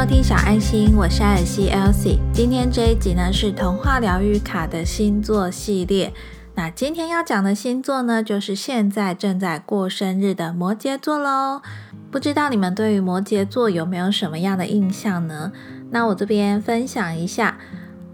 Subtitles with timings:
[0.00, 2.18] 收听小爱心，我是艾尔西 Elsie。
[2.32, 6.10] 今天这一集呢是童话疗愈卡的星座系列。
[6.54, 11.60] 那今天要讲的星座呢，就是现在正在过生日的摩羯座喽。
[12.10, 15.52] 不知道你们对于摩羯座有没有什么样的印象呢？
[15.90, 17.58] 那我这边分享一下，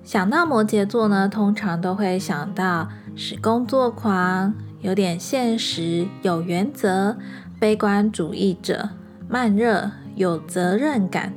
[0.03, 7.17] 想到摩羯座呢，通常都会想到是工作狂，有点现实，有原则，
[7.61, 8.89] 悲观主义者，
[9.29, 11.33] 慢热，有责任感。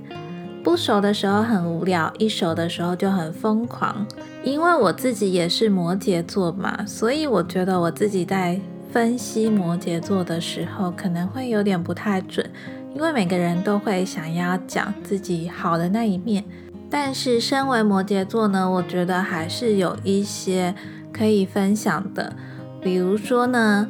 [0.69, 4.05] 不熟的时候很无聊，一熟的时候就很疯狂。
[4.43, 8.61] 因为我自己也是摩羯座嘛，所以我觉得我自己在
[8.91, 12.47] 分析摩羯座的时候，可能会有点不太准。
[12.93, 16.45] 因为每个人都会想要讲自己好的那一面，
[16.87, 20.75] 但是身为摩羯座呢，我觉得还是有一些
[21.11, 22.31] 可以分享的。
[22.79, 23.89] 比如说呢，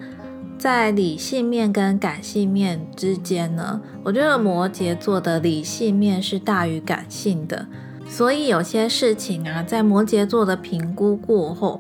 [0.60, 7.66] 在理性面跟感性面之间呢，我觉得摩羯座的理性面是大于感性的，
[8.06, 11.80] 所以有些事情啊，在摩羯座的评估过后，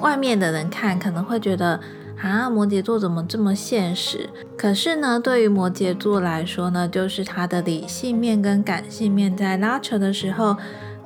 [0.00, 1.78] 外面的人看可能会觉得
[2.20, 4.28] 啊，摩羯座怎么这么现实？
[4.56, 10.56] 可是呢，对于摩羯座来说呢，就是他的理性面跟感性面在拉扯的时候。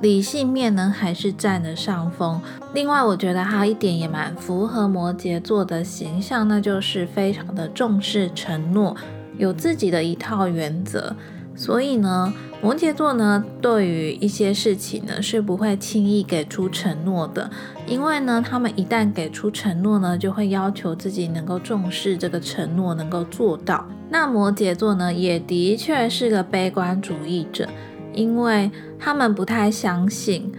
[0.00, 2.40] 理性面呢还是占了上风。
[2.72, 8.96] 另外，我觉得还有一点也蛮符合摩羯座的形象，那就是非常的重视承诺，
[9.36, 11.16] 有自己的一套原则。
[11.56, 12.32] 所以呢，
[12.62, 17.50] 摩羯座呢对于一些事情呢是不会轻易给出承诺的，
[17.84, 23.84] 因为呢他们一旦给出承诺呢，就会要求自己能够重视这个承诺，能够做到。
[24.08, 27.68] 那摩羯座呢也的确是个悲观主义者。
[28.18, 30.52] 因为他们不太相信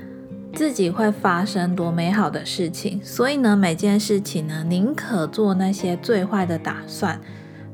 [0.54, 7.20] 自己会发生多美好的事情，所以呢，每件事情呢，宁可做那些最坏的打算，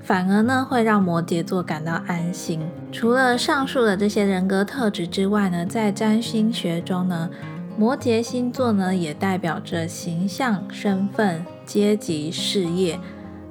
[0.01, 2.59] 反而呢，会让摩羯座感到安心。
[2.91, 7.29] 除了上述的这些人格特质之外呢，在占星学中呢，
[7.77, 12.99] 摩羯星座呢，也代表着形象、身份、阶级、事业。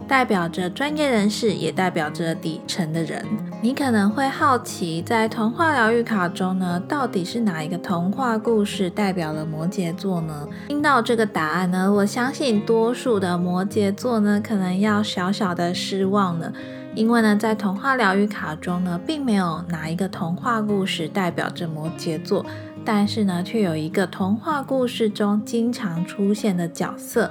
[0.07, 3.25] 代表着专业人士，也代表着底层的人。
[3.63, 10.47] 你可能会好奇，在童话疗愈卡中呢，到底是哪一个童话故事代表了摩羯座呢？
[10.69, 16.53] 听到这个答案呢，我相信多数的摩羯座呢，可能要小小的失望了，
[16.95, 22.45] 因为呢，在童话疗愈卡中呢，并没有哪一个童话故事代表着摩羯座，
[22.85, 27.31] 但是呢，却有一个童话故事中经常出现的角色。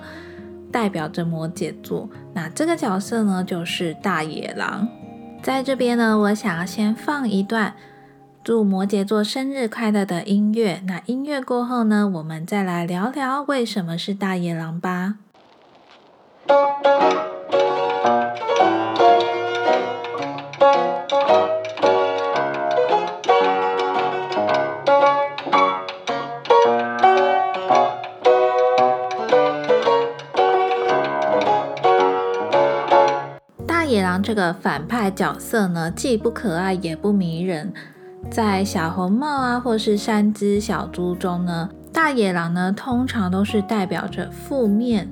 [0.73, 4.89] 代表着摩羯座，那这个角色呢，就是大野狼。
[5.43, 7.75] 在这边呢，我想要先放一段
[8.43, 10.81] 祝摩羯座生日快乐的音乐。
[10.87, 15.17] 那音乐过后呢，我们再来聊聊为什么是大野狼吧。
[34.23, 37.73] 这个反派角色呢，既不可爱也不迷人。
[38.31, 45.09] 在小红帽啊，或是三只小猪中呢，大野狼呢，通常都是代表着负面，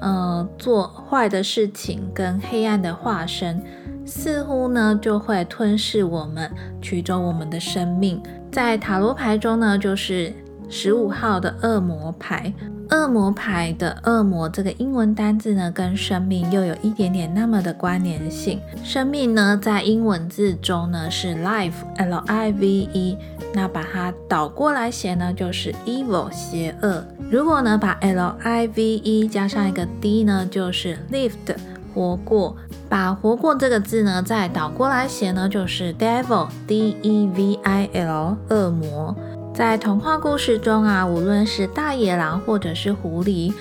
[0.00, 3.62] 呃，做坏的事情跟黑暗的化身，
[4.04, 6.50] 似乎呢就会吞噬我们，
[6.82, 8.22] 取走我们的生命。
[8.52, 10.30] 在塔罗牌中呢，就是
[10.68, 12.52] 十五号的恶魔牌。
[12.92, 18.60] 恶魔牌的恶魔这个英文单字呢，跟生命又有一点点那么的关联性。
[18.84, 23.16] 生命呢，在英文字中呢是 life，l i v e，
[23.54, 27.02] 那把它倒过来写呢就是 evil，邪恶。
[27.30, 31.56] 如果呢把 l i v e 加上一个 d 呢，就是 lived，
[31.94, 32.54] 活过。
[32.90, 39.16] 把活过这个字呢再倒过来写呢，就是 devil，d e v i l，恶魔。
[39.54, 43.52] 在童话故事中啊，无论是大野狼或者是狐狸，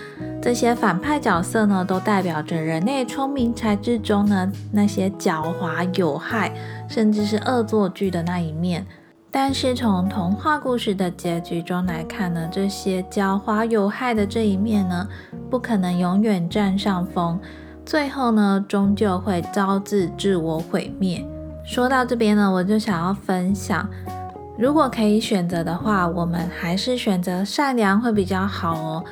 [0.41, 6.53] 这些反派角色呢，都代表着人类聪明才智中呢那些狡猾有害，
[6.87, 8.87] 甚至是恶作剧的那一面。
[9.29, 15.05] 但是从童话故事的结局中来看呢，这些狡猾有害的这一面呢，
[15.49, 17.37] 不可能永远占上风，
[17.85, 21.25] 最后呢，终究会招致自我毁灭。
[21.65, 23.87] 说到这边呢，我就想要分享。
[24.61, 29.03] 如果可以选择的话，我们还是选择善良会比较好哦。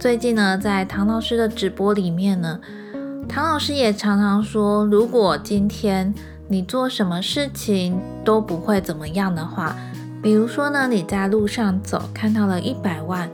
[0.00, 2.58] 最近呢，在唐老师的直播里面呢，
[3.28, 6.12] 唐老师也常常说，如果今天
[6.48, 9.76] 你做什么事情都不会怎么样的话，
[10.20, 13.30] 比如说呢，你在路上走看到了一百万，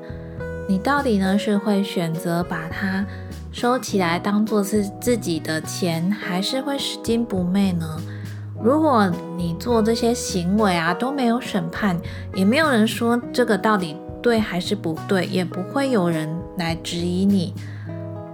[0.69, 3.07] 你到底呢是会选择把它
[3.51, 7.99] 收起来当做是自己的钱，还是会拾金不昧呢？
[8.63, 11.99] 如果你做这些行为啊都没有审判，
[12.35, 17.53] 也没有人说这个到底对还是不对，也不会有人来质疑你。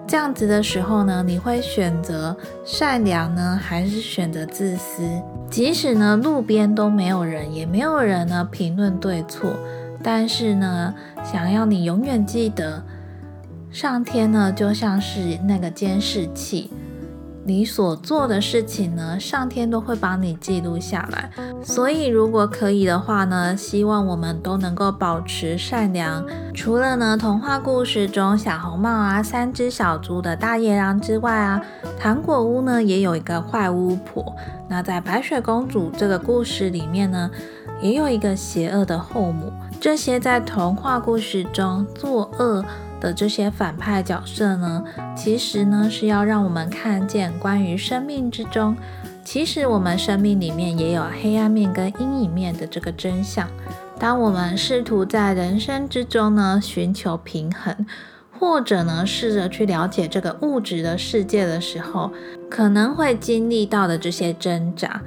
[0.06, 5.02] 这样子的时候呢，你会选择善良呢，还是选择自私？
[5.50, 9.50] 即使呢路边都没有人，也没有人呢评论对错，
[10.02, 10.94] 但是呢，
[11.24, 12.82] 想要你永远记得，
[13.70, 16.70] 上天呢就像是那个监视器。
[17.48, 21.30] 你所做的事情呢，上天都会帮你记录下来。
[21.62, 26.22] 所以，如果可以的话呢，希望我们都能够保持善良。
[26.52, 31.64] 除了呢，童话故事中小红帽啊、三只小猪的大野狼之外啊，
[31.98, 34.36] 糖果屋呢也有一个坏巫婆。
[34.68, 37.30] 那在白雪公主这个故事里面呢，
[37.80, 39.50] 也有一个邪恶的后母。
[39.80, 42.62] 这些在童话故事中作恶。
[43.00, 44.84] 的这些反派角色呢，
[45.16, 48.76] 其实呢是要让我们看见关于生命之中，
[49.24, 53.48] 其实我们生命里面也有黑暗面跟阴影面的这个真相。
[53.98, 57.86] 当我们试图在人生之中呢寻求平衡，
[58.38, 62.12] 或者呢试着去了解这个物质的世界的时候，
[62.48, 65.02] 可能会经历到的这些挣扎。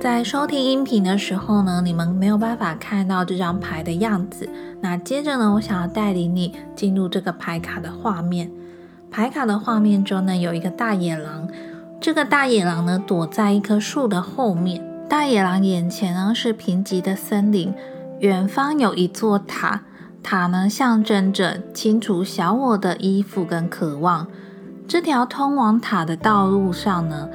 [0.00, 4.48] 在收听音频的时候呢，你们没有办法看到这张牌的样子。
[4.80, 8.50] 那接着呢，我想要带领你进入这个牌卡的画面。
[9.10, 11.46] 牌卡的画面中呢，有一个大野狼。
[12.00, 14.82] 这个大野狼呢，躲在一棵树的后面。
[15.06, 17.74] 大野狼眼前呢是贫瘠的森林，
[18.20, 19.82] 远方有一座塔，
[20.22, 24.26] 塔呢象征着清除小我的依附跟渴望。
[24.88, 27.28] 这条通往塔的道路上呢。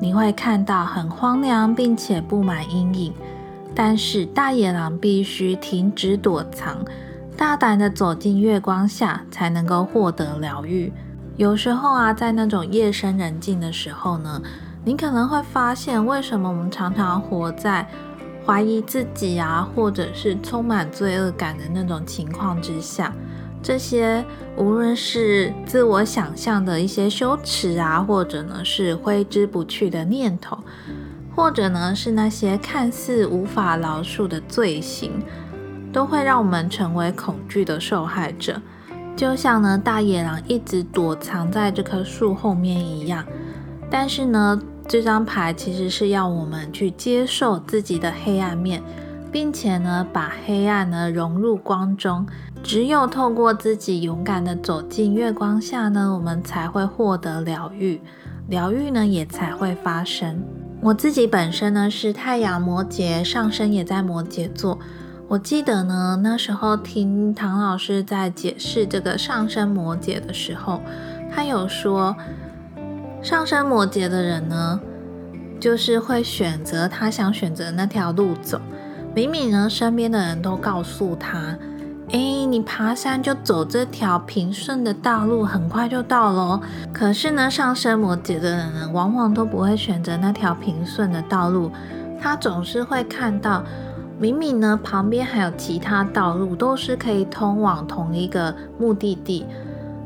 [0.00, 3.12] 你会看到很荒凉，并且布满阴影。
[3.74, 6.78] 但是大野狼必须停止躲藏，
[7.36, 10.92] 大胆的走进月光下，才能够获得疗愈。
[11.36, 14.42] 有时候啊，在那种夜深人静的时候呢，
[14.84, 17.86] 你可能会发现，为什么我们常常活在
[18.44, 23.12] 怀疑自己啊，或者是充满罪恶感的那种情况之下。
[23.62, 24.24] 这些
[24.56, 30.58] 无论是自我想象的一些羞耻啊，或者呢是挥之不去的念头，
[31.34, 35.12] 或者呢是那些看似无法饶恕的罪行，
[35.92, 38.60] 都会让我们成为恐惧的受害者。
[39.16, 43.24] 就像呢大野狼一直躲藏在这棵树后面一样。
[43.90, 48.82] 但是呢，这张牌其实是要我们去接受自己的黑暗面，
[49.30, 52.26] 并且呢把黑暗呢融入光中。
[52.62, 58.00] 只有透过自己勇敢的走进月光下呢，我们才会获得疗愈，
[58.48, 60.42] 疗愈呢也才会发生。
[60.80, 64.78] 我自己本身呢是太阳摩羯，上升也在摩羯座。
[65.28, 70.80] 我记得呢那时候听唐老师在解释这个上升摩羯的时候，
[71.30, 72.16] 他有说
[73.22, 74.80] 上升摩羯的人呢，
[75.60, 78.60] 就是会选择他想选择那条路走，
[79.18, 81.58] 明明呢身边的人都告诉他。
[82.12, 86.60] 哎，你爬山就走这条平顺的道路，很快就到了。
[86.92, 91.72] 可是呢，上升摩羯的人呢，往往都不会选择那条平顺的道路，
[92.20, 93.64] 他总是会看到，
[94.20, 99.44] 明明呢旁边还有其他道路，都是可以通往同一个目的地。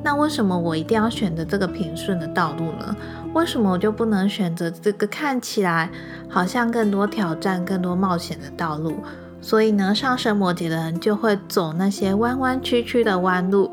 [0.04, 2.96] 那为什么我一定要选择这个平顺的道路呢？
[3.34, 5.88] 为什么我就不能选择这个看起来
[6.28, 8.96] 好像更多挑战、更多冒险的道路？
[9.40, 13.70] 所以呢，上升摩羯的人就会走那些弯弯曲曲的弯路，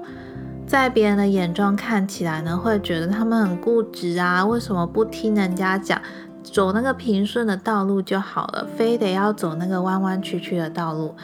[0.65, 6.01] 在别人的眼中看起来呢，会觉得他们很固执啊，为什么不听人家讲，
[6.43, 11.15] 走那个平顺的道路就好了，非得要走那个弯弯曲曲的道路？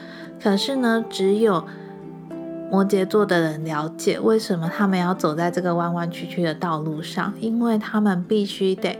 [0.41, 1.65] 可是呢，只有
[2.71, 8.99] 摩羯座的人了解为什么他们要走在这个弯弯曲曲的道路上，因为他们必须得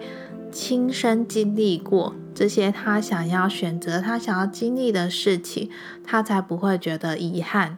[0.52, 2.14] 亲身经历过。
[2.34, 5.70] 这些他想要选择、他想要经历的事情，
[6.04, 7.78] 他才不会觉得遗憾。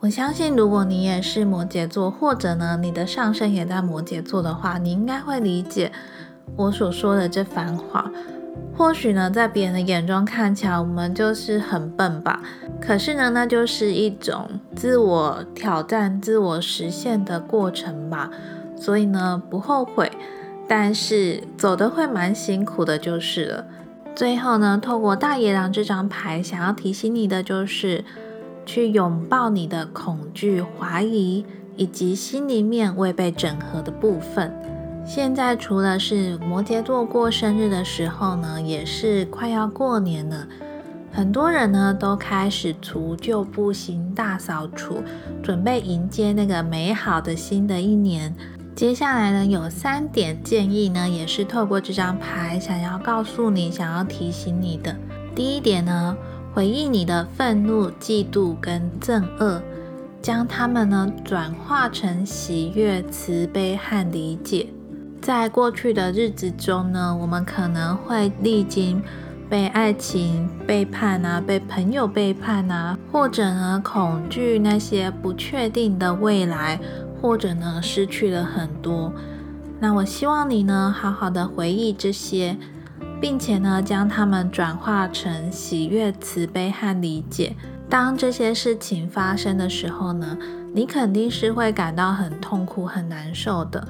[0.00, 5.90] 我相信，如果你也是摩羯座，或者呢你的上升也在摩羯座的话，你应该会理解
[6.56, 8.10] 我所说的这番话。
[8.78, 12.40] 或许呢，在别人的眼中看起来我们就是很笨吧，
[12.80, 18.30] 可是呢，那就是一种自我挑战、自我实现的过程吧。
[18.76, 20.08] 所以呢，不后悔，
[20.68, 23.66] 但是走的会蛮辛苦的，就是了。
[24.14, 28.04] 最后呢，透过大野狼这张牌，想要提醒你的就是，
[28.64, 31.44] 去拥抱你的恐惧、怀疑
[31.74, 34.54] 以及心里面未被整合的部分。
[35.08, 40.46] 现在除了是摩羯座过生日的时候呢，也是快要过年了，
[41.10, 45.02] 很多人呢都开始除旧布新、大扫除，
[45.42, 48.36] 准备迎接那个美好的新的一年。
[48.76, 54.94] 接下来呢，有三点建议呢，也是透过这张牌想要告诉你、想要提醒你的。
[55.34, 56.14] 第一点呢，
[56.52, 59.62] 回忆你的愤怒、嫉妒跟憎恶，
[60.20, 64.66] 将它们呢转化成喜悦、慈悲和理解。
[65.20, 69.02] 在过去的日子中呢，我们可能会历经
[69.48, 76.80] 被爱情背叛啊，被朋友背叛啊，或者呢恐惧那些不确定的未来。
[77.20, 79.12] 或者呢，失去了很多。
[79.80, 82.56] 那我希望你呢，好好的回忆这些，
[83.20, 87.56] 并且呢，将它们转化成喜悦、慈悲和理解。
[87.90, 90.38] 当这些事情发生的时候呢，
[90.72, 93.88] 你肯定是会感到很痛苦、很难受的。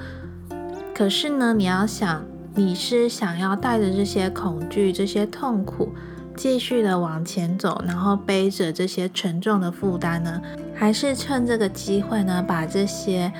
[0.98, 2.24] 可是呢，你要想，
[2.56, 5.94] 你是想要带着这些恐惧、这些痛苦，
[6.34, 10.42] 继续的往前走，然后背着这些沉重的负担呢？
[10.74, 13.32] 还是趁这个机会呢，把这些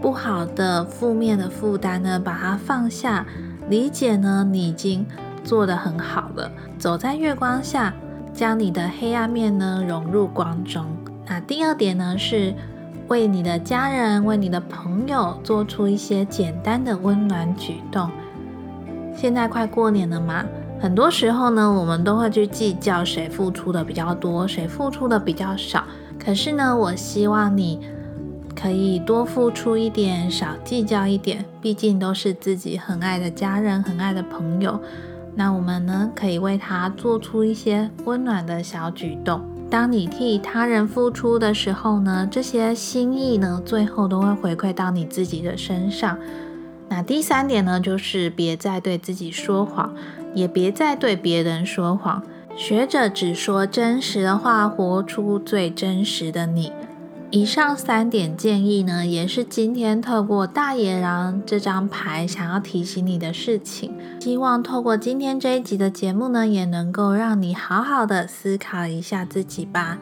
[0.00, 3.26] 不好的、负面的负担呢，把它放下。
[3.68, 5.04] 理解呢，你已经
[5.42, 6.48] 做得很好了。
[6.78, 7.92] 走在月光下，
[8.32, 10.86] 将你的黑暗面呢融入光中。
[11.26, 12.54] 那第二点呢，是
[13.08, 18.10] 为你的家人、为你的朋友做出一些简单的温暖举动。
[19.14, 20.44] 现在快过年了嘛，
[20.78, 25.84] 很多时候呢，我们都会去计较谁付出的比较多，谁付出的比较少。
[26.22, 27.80] 可是呢，我希望你
[28.54, 31.44] 可以多付出一点，少计较一点。
[31.62, 34.78] 毕竟都是自己很爱的家人，很爱的朋友。
[35.34, 39.40] 那我们呢，可以为他做出一些温暖的小举动。
[39.70, 46.18] 当你替他人付出的时候呢，这些心意呢，最后都会回馈到你自己的身上。
[46.88, 49.94] 那第三点呢，就是别再对自己说谎，
[50.34, 52.22] 也别再对别人说谎。
[52.56, 56.72] 学着只说真实的话，活出最真实的你。
[57.30, 63.92] 以上三点建议呢，也是今天透过大野狼这张牌想要提醒你的事情。
[64.18, 69.98] 希望透过今天这一集的节目呢，也能够让你好好的思考一下自己吧。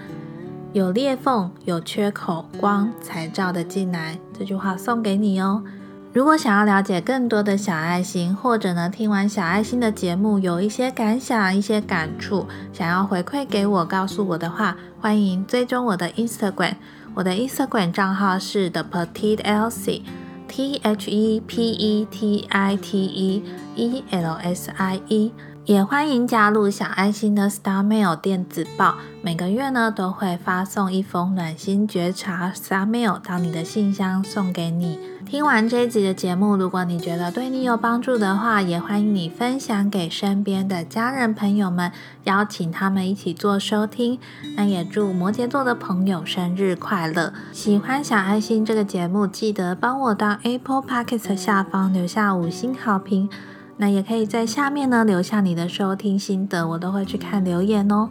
[0.73, 4.16] 有裂缝，有缺口，光才照得进来。
[4.38, 5.64] 这句话送给你哦。
[6.12, 16.75] 如果想要了解更多的小爱心，或者呢听完小爱心的节目有一些感想、一些感触，想要回馈给我、告诉我的话，欢迎追踪我的 Instagram。
[17.16, 23.42] 我的 Instagram 账号是 The Petite Elsie，T H E P E T I T E
[23.75, 25.32] E L S I E。
[25.66, 35.00] 也欢迎加入小爱心的 Star Mail 电子报，每个月呢都会发送一封暖心觉察 Star Mail 到你的信箱，送给你。
[35.26, 41.90] 听完这一集的节目，如果你觉得对你有帮助的话，也欢迎你分享给身边的家人朋友们，
[42.23, 44.20] 邀请他们一起做收听。
[44.56, 47.32] 那也祝摩羯座的朋友生日快乐！
[47.50, 53.28] 喜欢小爱心这个节目，记得帮我到 Apple Podcast 下方留下五星好评。
[53.76, 58.11] 那也可以在下面呢留下你的收听心得，我都会去看留言哦。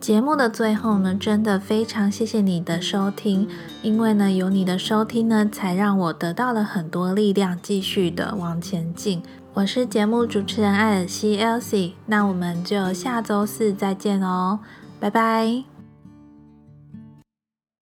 [0.00, 3.46] 节目的最后呢，真的非常谢谢你的收听，
[3.82, 9.22] 因为呢有你的收听呢，才让我得到了很多力量，继续的往前进。
[9.54, 14.58] 我是节目主持人艾尔西 Elsie，那我们就下周四再见哦，
[14.98, 15.71] 拜拜。